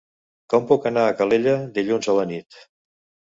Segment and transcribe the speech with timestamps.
[0.53, 2.59] Com puc anar a Calella dilluns a la nit?